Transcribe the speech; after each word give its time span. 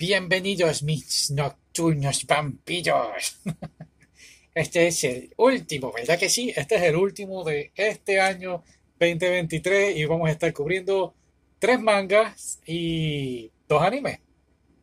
Bienvenidos 0.00 0.82
mis 0.82 1.30
nocturnos 1.30 2.24
vampiros. 2.24 3.36
Este 4.54 4.86
es 4.86 5.04
el 5.04 5.34
último, 5.36 5.92
¿verdad 5.92 6.18
que 6.18 6.30
sí? 6.30 6.50
Este 6.56 6.76
es 6.76 6.82
el 6.84 6.96
último 6.96 7.44
de 7.44 7.70
este 7.74 8.18
año 8.18 8.64
2023 8.98 9.98
y 9.98 10.06
vamos 10.06 10.30
a 10.30 10.32
estar 10.32 10.54
cubriendo 10.54 11.14
tres 11.58 11.78
mangas 11.80 12.60
y 12.64 13.50
dos 13.68 13.82
animes 13.82 14.20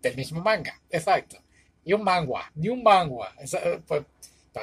del 0.04 0.16
mismo 0.16 0.40
manga, 0.42 0.80
exacto. 0.92 1.38
Y 1.84 1.94
un 1.94 2.04
manga, 2.04 2.52
y 2.56 2.70
un 2.70 2.84
manga. 2.84 3.34
Pues, 3.88 4.04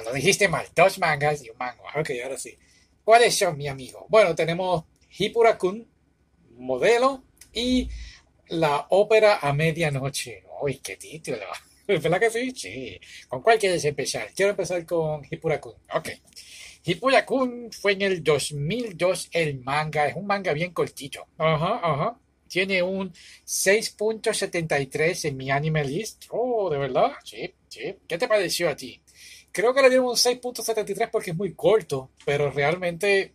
lo 0.05 0.13
dijiste 0.13 0.47
mal, 0.47 0.69
dos 0.73 1.01
mangas 1.01 1.45
y 1.45 1.51
un 1.51 1.59
manga. 1.59 1.83
Ok, 1.97 2.11
ahora 2.23 2.39
sí. 2.39 2.57
¿Cuáles 3.03 3.37
son, 3.37 3.59
mi 3.59 3.67
amigo? 3.67 4.07
Bueno, 4.09 4.37
tenemos 4.37 4.85
Hipura-kun, 5.19 5.85
modelo, 6.59 7.25
y 7.53 7.89
la 8.49 8.87
ópera 8.91 9.39
a 9.41 9.53
medianoche. 9.53 10.45
Uy, 10.61 10.79
qué 10.79 10.97
título. 10.97 11.47
¿Verdad 11.87 12.21
que 12.21 12.31
sí? 12.31 12.51
Sí. 12.53 13.01
¿Con 13.29 13.43
cuál 13.43 13.59
quieres 13.59 13.85
empezar? 13.85 14.29
Quiero 14.35 14.51
empezar 14.51 14.85
con 14.87 15.23
Hipura-kun. 15.31 15.75
Ok. 15.95 16.09
Hipura-kun 16.85 17.71
fue 17.73 17.93
en 17.93 18.03
el 18.03 18.25
2002 18.25 19.29
el 19.33 19.61
manga. 19.61 20.07
Es 20.07 20.17
un 20.17 20.27
manga 20.27 20.53
bien 20.53 20.73
cortito. 20.73 21.27
Ajá, 21.39 21.81
ajá. 21.83 22.19
Tiene 22.49 22.83
un 22.83 23.13
6.73 23.13 25.29
en 25.29 25.37
mi 25.37 25.51
anime 25.51 25.85
list. 25.85 26.25
Oh, 26.31 26.71
¿de 26.71 26.79
verdad? 26.79 27.13
Sí, 27.25 27.53
sí. 27.69 27.97
¿Qué 28.07 28.19
te 28.19 28.29
pareció 28.29 28.69
a 28.69 28.77
ti? 28.77 29.01
Creo 29.51 29.73
que 29.73 29.83
le 29.83 29.89
dieron 29.89 30.07
un 30.07 30.17
6.73 30.17 31.11
porque 31.11 31.31
es 31.31 31.37
muy 31.37 31.55
corto, 31.55 32.11
pero 32.25 32.51
realmente 32.51 33.33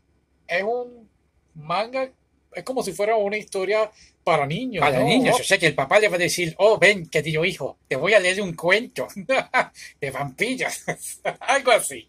es 0.48 0.63
un 0.63 1.10
manga, 1.55 2.12
es 2.53 2.63
como 2.63 2.84
si 2.84 2.94
fuera 2.94 3.16
una 3.16 3.38
historia 3.38 3.89
para 4.23 4.45
niños. 4.45 4.81
Para 4.81 5.03
niños, 5.03 5.40
o 5.40 5.44
sea 5.44 5.57
que 5.57 5.67
el 5.67 5.76
papá 5.76 5.99
le 5.99 6.09
va 6.09 6.16
a 6.16 6.20
decir, 6.20 6.53
oh, 6.57 6.77
ven, 6.77 7.07
querido 7.07 7.45
hijo, 7.45 7.80
te 7.88 7.95
voy 7.95 8.13
a 8.13 8.20
leer 8.20 8.41
un 8.41 8.53
cuento 8.53 9.07
de 10.01 10.12
vampiros, 10.12 10.84
algo 11.40 11.71
así. 11.71 12.07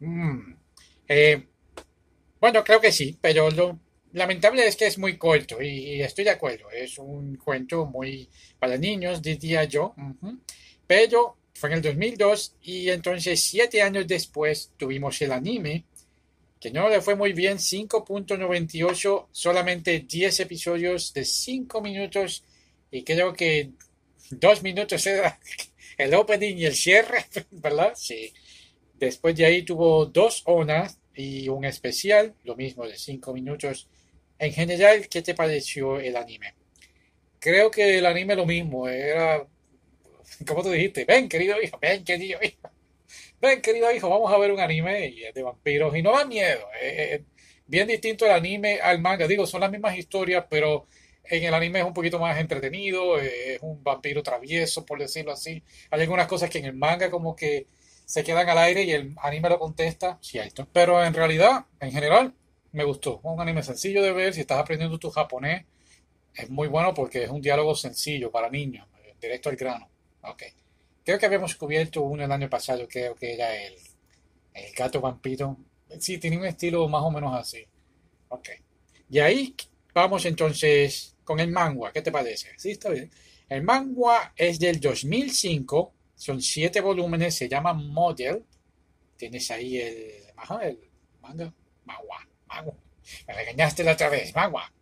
Mm. 0.00 0.54
Eh, 1.08 1.42
bueno, 2.40 2.64
creo 2.64 2.80
que 2.80 2.92
sí, 2.92 3.16
pero 3.20 3.50
lo 3.50 3.78
lamentable 4.12 4.66
es 4.66 4.76
que 4.76 4.86
es 4.86 4.98
muy 4.98 5.16
corto 5.16 5.62
y, 5.62 6.02
estoy 6.02 6.24
de 6.24 6.30
acuerdo, 6.30 6.70
es 6.70 6.98
un 6.98 7.36
cuento 7.36 7.86
muy 7.86 8.28
para 8.58 8.76
niños, 8.76 9.22
diría 9.22 9.64
yo, 9.64 9.94
pero 10.86 11.36
fue 11.54 11.70
en 11.70 11.76
el 11.76 11.82
2002 11.82 12.56
y 12.62 12.90
entonces 12.90 13.42
siete 13.42 13.82
años 13.82 14.06
después 14.06 14.72
tuvimos 14.76 15.20
el 15.22 15.32
anime 15.32 15.84
que 16.62 16.70
no 16.70 16.88
le 16.88 17.00
fue 17.00 17.16
muy 17.16 17.32
bien, 17.32 17.58
5.98, 17.58 19.26
solamente 19.32 19.98
10 19.98 20.40
episodios 20.40 21.12
de 21.12 21.24
5 21.24 21.80
minutos 21.80 22.44
y 22.88 23.02
creo 23.02 23.32
que 23.32 23.70
2 24.30 24.62
minutos 24.62 25.04
era 25.08 25.40
el 25.98 26.14
opening 26.14 26.54
y 26.56 26.66
el 26.66 26.76
cierre, 26.76 27.26
¿verdad? 27.50 27.94
Sí. 27.96 28.32
Después 28.94 29.34
de 29.34 29.44
ahí 29.44 29.64
tuvo 29.64 30.06
dos 30.06 30.42
onas 30.44 31.00
y 31.16 31.48
un 31.48 31.64
especial, 31.64 32.32
lo 32.44 32.54
mismo 32.54 32.86
de 32.86 32.96
5 32.96 33.34
minutos. 33.34 33.88
En 34.38 34.52
general, 34.52 35.08
¿qué 35.08 35.20
te 35.20 35.34
pareció 35.34 35.98
el 35.98 36.16
anime? 36.16 36.54
Creo 37.40 37.72
que 37.72 37.98
el 37.98 38.06
anime 38.06 38.36
lo 38.36 38.46
mismo, 38.46 38.86
era 38.86 39.44
como 40.46 40.62
tú 40.62 40.70
dijiste, 40.70 41.04
ven 41.06 41.28
querido 41.28 41.60
hijo, 41.60 41.76
ven 41.80 42.04
querido 42.04 42.38
hijo, 42.40 42.70
ven 43.40 43.60
querido 43.60 43.92
hijo, 43.92 44.08
vamos 44.08 44.32
a 44.32 44.38
ver 44.38 44.52
un 44.52 44.60
anime 44.60 45.32
de 45.34 45.42
vampiros 45.42 45.96
y 45.96 46.02
no 46.02 46.12
da 46.16 46.24
miedo. 46.24 46.66
Es 46.80 47.20
bien 47.66 47.88
distinto 47.88 48.26
el 48.26 48.32
anime 48.32 48.80
al 48.80 49.00
manga. 49.00 49.26
Digo, 49.26 49.46
son 49.46 49.60
las 49.60 49.70
mismas 49.70 49.96
historias, 49.96 50.44
pero 50.48 50.86
en 51.24 51.44
el 51.44 51.54
anime 51.54 51.80
es 51.80 51.84
un 51.84 51.94
poquito 51.94 52.18
más 52.18 52.38
entretenido, 52.38 53.18
es 53.18 53.58
un 53.62 53.82
vampiro 53.82 54.22
travieso, 54.22 54.84
por 54.84 54.98
decirlo 54.98 55.32
así. 55.32 55.62
Hay 55.90 56.00
algunas 56.00 56.26
cosas 56.26 56.50
que 56.50 56.58
en 56.58 56.66
el 56.66 56.74
manga 56.74 57.10
como 57.10 57.36
que 57.36 57.66
se 58.04 58.24
quedan 58.24 58.48
al 58.48 58.58
aire 58.58 58.82
y 58.82 58.92
el 58.92 59.14
anime 59.22 59.48
lo 59.48 59.58
contesta, 59.58 60.18
cierto. 60.20 60.66
Pero 60.72 61.02
en 61.04 61.14
realidad, 61.14 61.66
en 61.80 61.92
general, 61.92 62.34
me 62.72 62.84
gustó. 62.84 63.20
Un 63.22 63.40
anime 63.40 63.62
sencillo 63.62 64.02
de 64.02 64.12
ver, 64.12 64.34
si 64.34 64.40
estás 64.40 64.58
aprendiendo 64.58 64.98
tu 64.98 65.10
japonés, 65.10 65.64
es 66.34 66.50
muy 66.50 66.68
bueno 66.68 66.92
porque 66.94 67.24
es 67.24 67.30
un 67.30 67.40
diálogo 67.40 67.74
sencillo 67.74 68.30
para 68.30 68.50
niños, 68.50 68.86
directo 69.20 69.48
al 69.48 69.56
grano. 69.56 69.88
Ok. 70.22 70.42
Creo 71.04 71.18
que 71.18 71.26
habíamos 71.26 71.54
cubierto 71.56 72.02
uno 72.02 72.24
el 72.24 72.32
año 72.32 72.48
pasado, 72.48 72.86
creo 72.88 73.14
que 73.14 73.34
era 73.34 73.54
el, 73.56 73.74
el 74.54 74.72
gato 74.74 75.00
vampiro. 75.00 75.56
Sí, 75.98 76.18
tiene 76.18 76.38
un 76.38 76.46
estilo 76.46 76.88
más 76.88 77.02
o 77.02 77.10
menos 77.10 77.34
así. 77.34 77.64
Ok. 78.28 78.48
Y 79.10 79.18
ahí 79.18 79.54
vamos 79.92 80.24
entonces 80.24 81.16
con 81.24 81.40
el 81.40 81.50
manga. 81.50 81.92
¿Qué 81.92 82.02
te 82.02 82.12
parece? 82.12 82.50
Sí, 82.56 82.70
está 82.70 82.90
bien. 82.90 83.10
El 83.48 83.62
manga 83.62 84.32
es 84.36 84.58
del 84.58 84.80
2005. 84.80 85.92
Son 86.14 86.40
siete 86.40 86.80
volúmenes. 86.80 87.34
Se 87.34 87.48
llama 87.48 87.72
Model. 87.74 88.44
Tienes 89.16 89.50
ahí 89.50 89.78
el, 89.78 89.96
el 90.62 90.78
manga. 91.20 91.52
Manga. 91.84 92.26
Manga. 92.46 92.72
Me 93.26 93.34
regañaste 93.34 93.84
la 93.84 93.92
otra 93.92 94.08
vez. 94.08 94.34
Manga. 94.34 94.72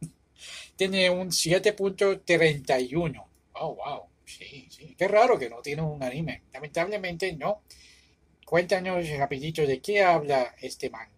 Tiene 0.77 1.11
un 1.11 1.31
7.31. 1.31 3.25
Oh, 3.55 3.75
wow. 3.75 4.10
Sí, 4.39 4.69
sí. 4.71 4.95
Qué 4.97 5.09
raro 5.09 5.39
que 5.39 5.51
no 5.51 5.61
tiene 5.61 5.83
un 5.83 6.03
anime. 6.03 6.43
Lamentablemente 6.53 7.33
no. 7.33 7.63
Cuéntanos 8.45 9.09
rapidito 9.11 9.67
de 9.67 9.81
qué 9.81 10.03
habla 10.03 10.55
este 10.61 10.91
manga. 10.91 11.11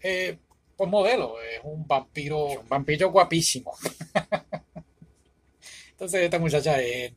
Eh, 0.00 0.38
pues 0.76 0.90
modelo, 0.90 1.40
es 1.40 1.60
un 1.64 1.86
vampiro, 1.86 2.60
un 2.60 2.68
vampiro 2.68 3.10
guapísimo. 3.10 3.74
Entonces 5.90 6.22
esta 6.22 6.38
muchacha 6.38 6.80
eh, 6.80 7.14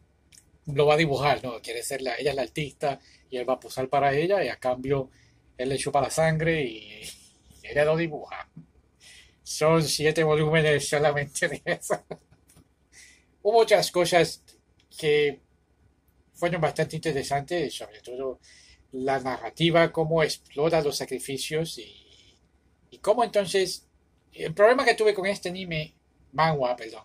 lo 0.67 0.85
va 0.85 0.93
a 0.93 0.97
dibujar, 0.97 1.43
¿no? 1.43 1.61
Quiere 1.61 1.83
ser 1.83 2.01
la, 2.01 2.15
ella 2.15 2.31
es 2.31 2.35
la 2.35 2.43
artista 2.43 2.99
y 3.29 3.37
él 3.37 3.47
va 3.47 3.53
a 3.53 3.59
posar 3.59 3.89
para 3.89 4.13
ella 4.15 4.43
y 4.43 4.47
a 4.47 4.55
cambio 4.57 5.09
él 5.57 5.69
le 5.69 5.77
chupa 5.77 6.01
la 6.01 6.09
sangre 6.09 6.63
y, 6.63 7.01
y 7.61 7.67
ella 7.67 7.85
lo 7.85 7.97
dibuja. 7.97 8.49
Son 9.43 9.83
siete 9.83 10.23
volúmenes 10.23 10.87
solamente 10.87 11.49
de 11.49 11.61
eso. 11.65 12.01
Hubo 13.41 13.59
muchas 13.59 13.91
cosas 13.91 14.43
que 14.97 15.41
fueron 16.33 16.61
bastante 16.61 16.95
interesantes, 16.95 17.75
sobre 17.75 18.01
todo 18.01 18.39
la 18.91 19.19
narrativa, 19.19 19.91
cómo 19.91 20.23
explora 20.23 20.81
los 20.81 20.97
sacrificios 20.97 21.77
y, 21.77 22.37
y 22.91 22.97
cómo 22.99 23.23
entonces... 23.23 23.85
El 24.31 24.53
problema 24.53 24.85
que 24.85 24.93
tuve 24.93 25.15
con 25.15 25.25
este 25.25 25.49
anime, 25.49 25.95
manga, 26.33 26.75
perdón, 26.75 27.03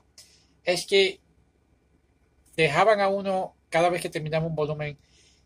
es 0.63 0.87
que 0.87 1.21
dejaban 2.55 3.01
a 3.01 3.09
uno 3.09 3.57
cada 3.71 3.89
vez 3.89 4.03
que 4.03 4.11
terminaba 4.11 4.47
un 4.47 4.55
volumen 4.55 4.99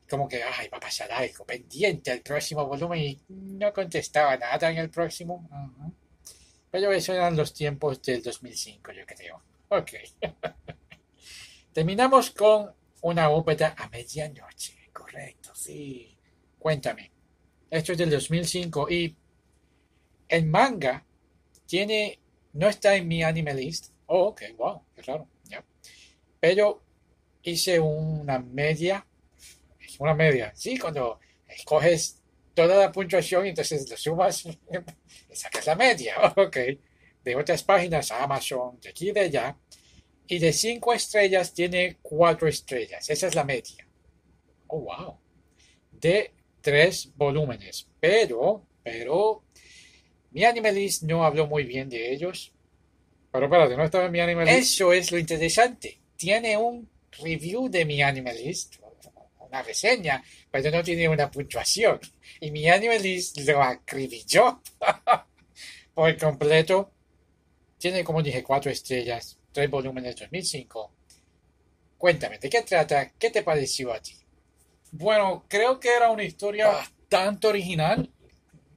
como 0.09 0.29
que, 0.29 0.43
ay, 0.43 0.69
va 0.69 0.79
a 0.79 0.81
pasar 0.81 1.11
algo, 1.13 1.45
pendiente 1.45 2.11
al 2.11 2.21
próximo 2.21 2.67
volumen 2.67 3.01
y 3.01 3.21
no 3.29 3.73
contestaba 3.73 4.37
nada 4.37 4.71
en 4.71 4.79
el 4.79 4.91
próximo. 4.91 5.49
Pero 6.71 6.93
eso 6.93 7.13
eran 7.13 7.37
los 7.37 7.53
tiempos 7.53 8.03
del 8.03 8.23
2005, 8.23 8.93
yo 8.93 9.07
creo. 9.07 9.43
Ok. 9.69 9.93
Terminamos 11.79 12.33
con 12.33 12.75
una 13.03 13.31
ópera 13.31 13.77
a 13.79 13.89
medianoche. 13.89 14.91
Correcto, 14.93 15.55
sí. 15.55 16.13
Cuéntame. 16.59 17.13
Esto 17.71 17.93
es 17.93 17.99
del 17.99 18.11
2005 18.11 18.91
y 18.91 19.17
el 20.27 20.47
manga 20.47 21.07
tiene, 21.67 22.19
no 22.55 22.67
está 22.69 22.97
en 22.97 23.07
mi 23.07 23.23
anime 23.23 23.55
list. 23.55 23.93
Oh, 24.07 24.31
ok, 24.31 24.43
wow, 24.57 24.83
qué 24.93 25.03
raro. 25.03 25.29
Pero 26.41 26.83
hice 27.45 27.79
una 27.79 28.41
media. 28.41 29.07
Una 30.01 30.15
media. 30.15 30.53
Sí, 30.57 30.79
cuando 30.79 31.21
escoges 31.47 32.21
toda 32.55 32.77
la 32.77 32.91
puntuación 32.91 33.47
y 33.47 33.51
entonces 33.51 33.89
lo 33.89 33.97
sumas 33.97 34.49
sacas 35.33 35.65
la 35.65 35.77
media. 35.77 36.17
Ok. 36.37 36.57
De 37.23 37.37
otras 37.37 37.63
páginas, 37.63 38.11
Amazon, 38.11 38.81
de 38.81 38.89
aquí 38.89 39.11
y 39.11 39.13
de 39.13 39.21
allá 39.21 39.57
y 40.29 40.39
de 40.39 40.53
cinco 40.53 40.93
estrellas 40.93 41.55
tiene 41.55 41.97
cuatro 42.03 42.47
estrellas. 42.47 43.09
Esa 43.09 43.27
es 43.29 43.35
la 43.35 43.45
media. 43.45 43.87
Oh, 44.67 44.81
wow. 44.81 45.17
De 45.91 46.33
tres 46.61 47.11
volúmenes. 47.17 47.89
Pero, 47.99 48.67
pero, 48.83 49.43
mi 50.31 50.45
anime 50.45 50.71
list 50.73 51.03
no 51.05 51.25
habló 51.25 51.47
muy 51.47 51.65
bien 51.65 51.89
de 51.89 52.13
ellos. 52.13 52.53
Pero 53.33 53.47
espérate, 53.47 53.77
no 53.77 53.85
estaba 53.85 54.05
en 54.05 54.13
mi 54.13 54.21
anime 54.21 54.45
list. 54.45 54.59
Eso 54.59 54.93
es 54.93 55.11
lo 55.11 55.19
interesante. 55.19 55.99
Tiene 56.17 56.59
un 56.59 56.89
review 57.23 57.71
de 57.71 57.87
mi 57.87 58.03
anime 58.03 58.35
list, 58.35 58.77
una 59.41 59.63
reseña, 59.63 60.23
pero 60.51 60.71
no 60.71 60.83
tiene 60.83 61.09
una 61.09 61.31
puntuación. 61.31 62.01
Y 62.39 62.51
mi 62.51 62.69
anime 62.69 62.99
list 62.99 63.39
lo 63.41 63.63
acribilló 63.63 64.61
por 65.95 66.19
completo. 66.19 66.93
Tiene, 67.79 68.05
como 68.05 68.23
dije, 68.23 68.43
cuatro 68.43 68.71
estrellas 68.71 69.39
tres 69.59 69.71
volúmenes 69.73 70.15
2005. 70.15 70.93
Cuéntame, 71.97 72.39
¿de 72.39 72.49
qué 72.49 72.63
trata? 72.63 73.11
¿Qué 73.19 73.29
te 73.29 73.43
pareció 73.43 73.93
a 73.93 74.01
ti? 74.01 74.15
Bueno, 74.93 75.47
creo 75.49 75.81
que 75.81 75.89
era 75.89 76.13
una 76.13 76.23
historia 76.23 76.69
bastante 76.69 77.49
original. 77.49 78.09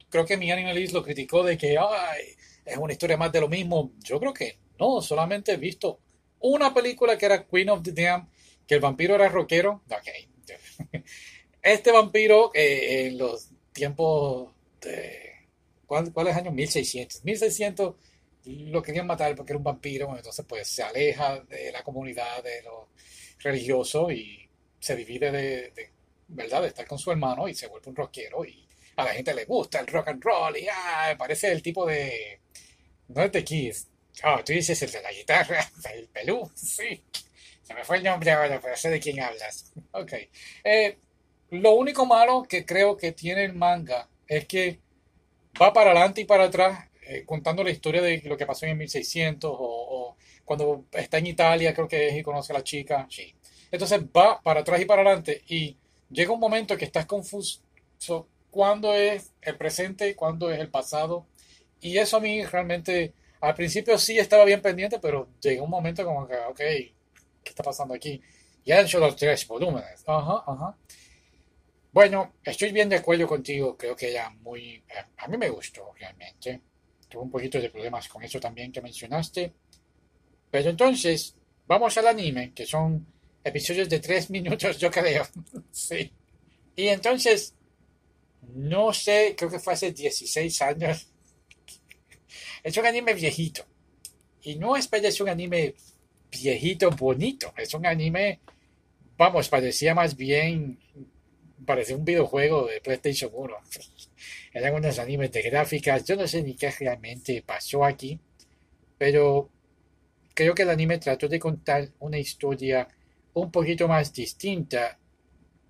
Creo 0.08 0.26
que 0.26 0.36
mi 0.36 0.50
Animalist 0.50 0.92
lo 0.92 1.04
criticó 1.04 1.44
de 1.44 1.56
que 1.56 1.78
Ay, 1.78 2.34
es 2.64 2.76
una 2.76 2.94
historia 2.94 3.16
más 3.16 3.30
de 3.30 3.42
lo 3.42 3.48
mismo. 3.48 3.92
Yo 4.02 4.18
creo 4.18 4.34
que 4.34 4.58
no, 4.80 5.00
solamente 5.00 5.52
he 5.52 5.56
visto 5.56 6.00
una 6.40 6.74
película 6.74 7.16
que 7.16 7.26
era 7.26 7.46
Queen 7.46 7.70
of 7.70 7.84
the 7.84 7.92
Damned 7.92 8.26
que 8.66 8.74
el 8.74 8.80
vampiro 8.80 9.14
era 9.14 9.28
rockero. 9.28 9.84
Ok. 9.88 11.00
Este 11.62 11.92
vampiro 11.92 12.50
eh, 12.54 13.06
en 13.06 13.18
los 13.18 13.50
tiempos 13.72 14.50
de... 14.80 15.46
¿cuál, 15.86 16.12
¿Cuáles 16.12 16.34
años? 16.34 16.52
1600. 16.52 17.22
1600 17.24 17.94
lo 18.44 18.82
querían 18.82 19.06
matar 19.06 19.34
porque 19.36 19.52
era 19.52 19.58
un 19.58 19.64
vampiro, 19.64 20.16
entonces 20.16 20.44
pues 20.48 20.68
se 20.68 20.82
aleja 20.82 21.40
de 21.40 21.70
la 21.72 21.82
comunidad 21.82 22.42
de 22.42 22.62
los 22.62 22.88
religiosos 23.38 24.12
y 24.12 24.48
se 24.78 24.96
divide 24.96 25.30
de, 25.30 25.92
¿verdad? 26.28 26.62
De 26.62 26.68
estar 26.68 26.86
con 26.86 26.98
su 26.98 27.10
hermano 27.10 27.48
y 27.48 27.54
se 27.54 27.68
vuelve 27.68 27.90
un 27.90 27.96
rockero 27.96 28.44
y 28.44 28.66
a 28.96 29.04
la 29.04 29.14
gente 29.14 29.34
le 29.34 29.44
gusta 29.44 29.80
el 29.80 29.86
rock 29.86 30.08
and 30.08 30.22
roll 30.22 30.56
y 30.56 30.66
ah, 30.70 31.14
parece 31.16 31.50
el 31.52 31.62
tipo 31.62 31.86
de... 31.86 32.40
No 33.08 33.22
es 33.22 33.32
de 33.32 33.44
Kiss. 33.44 33.88
Oh, 34.24 34.42
tú 34.44 34.52
dices 34.52 34.80
el 34.82 34.90
de 34.90 35.02
la 35.02 35.12
guitarra, 35.12 35.70
el 35.94 36.08
pelú, 36.08 36.50
sí. 36.54 37.04
Se 37.62 37.74
me 37.74 37.84
fue 37.84 37.98
el 37.98 38.04
nombre 38.04 38.30
ahora, 38.32 38.60
pero 38.60 38.76
sé 38.76 38.90
de 38.90 39.00
quién 39.00 39.20
hablas. 39.20 39.72
Ok. 39.92 40.12
Eh, 40.64 40.98
lo 41.50 41.72
único 41.72 42.06
malo 42.06 42.44
que 42.48 42.64
creo 42.64 42.96
que 42.96 43.12
tiene 43.12 43.44
el 43.44 43.52
manga 43.52 44.08
es 44.26 44.46
que 44.46 44.80
va 45.60 45.72
para 45.72 45.90
adelante 45.90 46.22
y 46.22 46.24
para 46.24 46.44
atrás 46.44 46.88
eh, 47.02 47.24
contando 47.26 47.64
la 47.64 47.70
historia 47.70 48.02
de 48.02 48.22
lo 48.24 48.36
que 48.36 48.46
pasó 48.46 48.66
en 48.66 48.78
1600 48.78 49.50
o, 49.50 49.56
o, 49.58 50.16
cuando 50.44 50.84
está 50.92 51.18
en 51.18 51.26
Italia, 51.26 51.74
creo 51.74 51.88
que 51.88 52.08
es 52.08 52.16
y 52.16 52.22
conoce 52.22 52.52
a 52.52 52.56
la 52.56 52.64
chica. 52.64 53.06
Sí. 53.10 53.34
Entonces 53.70 54.00
va 54.16 54.40
para 54.42 54.60
atrás 54.60 54.80
y 54.80 54.84
para 54.84 55.02
adelante 55.02 55.42
y 55.48 55.76
llega 56.10 56.32
un 56.32 56.40
momento 56.40 56.76
que 56.76 56.84
estás 56.84 57.06
confuso 57.06 57.60
cuándo 58.50 58.94
es 58.94 59.32
el 59.40 59.56
presente 59.56 60.14
cuándo 60.14 60.50
es 60.50 60.60
el 60.60 60.68
pasado. 60.68 61.26
Y 61.80 61.98
eso 61.98 62.18
a 62.18 62.20
mí 62.20 62.44
realmente, 62.44 63.14
al 63.40 63.54
principio 63.54 63.98
sí 63.98 64.18
estaba 64.18 64.44
bien 64.44 64.62
pendiente, 64.62 65.00
pero 65.00 65.28
llega 65.40 65.62
un 65.62 65.70
momento 65.70 66.04
como 66.04 66.28
que, 66.28 66.36
ok, 66.36 66.58
¿qué 66.58 66.92
está 67.44 67.62
pasando 67.64 67.94
aquí? 67.94 68.22
Ya 68.64 68.78
han 68.78 68.84
hecho 68.84 69.00
los 69.00 69.16
tres 69.16 69.46
volúmenes. 69.48 70.04
Ajá, 70.06 70.44
ajá. 70.46 70.76
Bueno, 71.92 72.34
estoy 72.44 72.72
bien 72.72 72.88
de 72.88 72.96
acuerdo 72.96 73.26
contigo, 73.26 73.76
creo 73.76 73.96
que 73.96 74.12
ya 74.12 74.30
muy... 74.30 74.76
Eh, 74.88 75.04
a 75.16 75.28
mí 75.28 75.36
me 75.36 75.50
gustó 75.50 75.92
realmente. 75.98 76.60
Tuve 77.12 77.24
un 77.24 77.30
poquito 77.30 77.60
de 77.60 77.68
problemas 77.68 78.08
con 78.08 78.22
eso 78.22 78.40
también 78.40 78.72
que 78.72 78.80
mencionaste. 78.80 79.52
Pero 80.50 80.70
entonces, 80.70 81.36
vamos 81.66 81.98
al 81.98 82.06
anime, 82.06 82.54
que 82.54 82.64
son 82.64 83.06
episodios 83.44 83.86
de 83.90 84.00
tres 84.00 84.30
minutos, 84.36 84.78
yo 84.78 84.90
creo. 84.90 85.28
sí. 85.70 86.10
Y 86.74 86.86
entonces, 86.86 87.54
no 88.54 88.94
sé, 88.94 89.34
creo 89.36 89.50
que 89.50 89.58
fue 89.58 89.74
hace 89.74 89.92
16 89.92 90.62
años. 90.62 91.06
es 92.62 92.76
un 92.78 92.86
anime 92.86 93.12
viejito. 93.12 93.66
Y 94.44 94.56
no 94.56 94.74
es 94.74 94.88
para 94.88 95.08
un 95.20 95.28
anime 95.28 95.74
viejito 96.30 96.90
bonito. 96.92 97.52
Es 97.58 97.74
un 97.74 97.84
anime, 97.84 98.40
vamos, 99.18 99.50
parecía 99.50 99.94
más 99.94 100.16
bien 100.16 100.78
parecía 101.64 101.96
un 101.96 102.04
videojuego 102.04 102.66
de 102.66 102.80
PlayStation 102.80 103.30
1. 103.32 103.54
Eran 104.52 104.74
unos 104.74 104.98
animes 104.98 105.32
de 105.32 105.42
gráficas. 105.42 106.04
Yo 106.04 106.16
no 106.16 106.26
sé 106.26 106.42
ni 106.42 106.54
qué 106.54 106.70
realmente 106.70 107.42
pasó 107.42 107.84
aquí. 107.84 108.18
Pero 108.98 109.50
creo 110.34 110.54
que 110.54 110.62
el 110.62 110.70
anime 110.70 110.98
trató 110.98 111.28
de 111.28 111.38
contar 111.38 111.88
una 112.00 112.18
historia 112.18 112.88
un 113.34 113.50
poquito 113.50 113.88
más 113.88 114.12
distinta. 114.12 114.98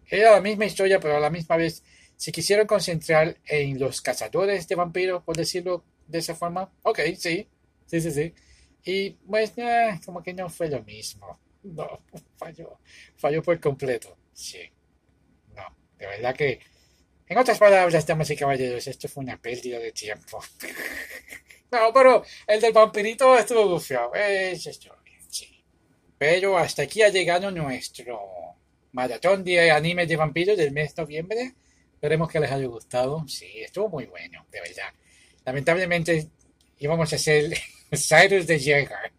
Era 0.07 0.33
la 0.33 0.41
misma 0.41 0.67
historia, 0.67 1.01
pero 1.01 1.17
a 1.17 1.21
la 1.21 1.31
misma 1.31 1.57
vez 1.57 1.83
se 2.17 2.33
quisieron 2.33 2.67
concentrar 2.67 3.37
en 3.47 3.79
los 3.79 4.01
cazadores 4.01 4.69
de 4.69 4.75
vampiros, 4.75 5.23
por 5.23 5.37
decirlo 5.37 5.85
de 6.07 6.19
esa 6.19 6.35
forma. 6.35 6.71
Ok, 6.83 7.01
sí, 7.17 7.49
sí, 7.87 8.01
sí, 8.01 8.11
sí. 8.11 8.35
Y 8.85 9.11
pues, 9.11 9.53
eh, 9.57 10.01
como 10.05 10.23
que 10.23 10.35
no 10.35 10.49
fue 10.49 10.69
lo 10.69 10.83
mismo. 10.83 11.39
No, 11.63 12.01
falló. 12.37 12.79
Falló 13.17 13.43
por 13.43 13.59
completo. 13.61 14.17
Sí. 14.33 14.61
De 16.03 16.09
verdad 16.09 16.35
que, 16.35 16.59
en 17.29 17.39
otras 17.39 17.59
palabras, 17.61 18.05
damas 18.05 18.29
y 18.31 18.37
caballeros, 18.37 18.89
esto 18.89 19.09
fue 19.09 19.23
una 19.23 19.41
pérdida 19.41 19.79
de 19.79 19.93
tiempo. 19.93 20.43
no, 21.71 21.93
pero 21.95 22.25
el 22.45 22.61
del 22.61 22.73
vampirito 22.73 23.39
estuvo 23.39 23.69
bufiado. 23.69 24.13
Eso 24.17 24.71
estuvo 24.71 24.97
bien, 25.05 25.21
sí. 25.31 25.63
Pero 26.19 26.59
hasta 26.59 26.83
aquí 26.83 27.03
ha 27.03 27.09
llegado 27.09 27.53
nuestro 27.53 28.19
maratón 28.91 29.45
de 29.45 29.71
anime 29.71 30.09
de 30.09 30.17
vampiros 30.17 30.57
del 30.57 30.73
mes 30.73 30.93
de 30.93 31.03
noviembre. 31.03 31.55
Esperemos 31.95 32.29
que 32.29 32.41
les 32.41 32.51
haya 32.51 32.67
gustado. 32.67 33.25
Sí, 33.29 33.47
estuvo 33.61 33.89
muy 33.89 34.07
bueno, 34.07 34.45
de 34.51 34.61
verdad. 34.61 34.93
Lamentablemente 35.45 36.31
íbamos 36.79 37.13
a 37.13 37.17
hacer 37.17 37.57
Cyrus 37.93 38.49
de 38.49 38.59
Jäger. 38.59 39.13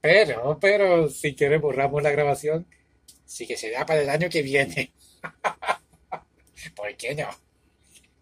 Pero, 0.00 0.58
pero, 0.60 1.08
si 1.08 1.36
quieren 1.36 1.60
borramos 1.60 2.02
la 2.02 2.10
grabación. 2.10 2.66
Sí 3.24 3.46
que 3.46 3.56
será 3.56 3.86
para 3.86 4.02
el 4.02 4.10
año 4.10 4.28
que 4.28 4.42
viene. 4.42 4.92
¿Por 6.74 6.96
qué 6.96 7.14
no? 7.14 7.28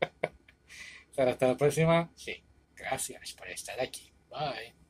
hasta 1.17 1.47
la 1.47 1.57
próxima. 1.57 2.11
Sí, 2.17 2.43
gracias 2.75 3.33
por 3.35 3.49
estar 3.49 3.81
aquí. 3.81 4.13
Bye. 4.31 4.82